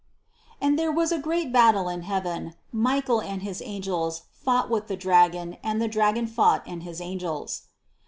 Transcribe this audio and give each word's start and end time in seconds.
"And 0.59 0.79
there 0.79 0.91
was 0.91 1.11
a 1.11 1.19
great 1.19 1.53
battle 1.53 1.87
in 1.87 2.01
heaven; 2.01 2.55
Michael 2.71 3.19
and 3.21 3.43
his 3.43 3.61
angels 3.63 4.23
fought 4.31 4.67
with 4.67 4.87
the 4.87 4.97
dragon 4.97 5.57
and 5.63 5.79
the 5.79 5.87
dragon 5.87 6.25
fought 6.25 6.63
and 6.65 6.81
his 6.81 6.99
angels." 7.01 7.65